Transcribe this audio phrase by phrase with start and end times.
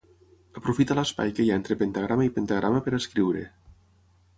[0.61, 3.49] Aprofita l'espai que hi ha entre pentagrama i pentagrama per escriure.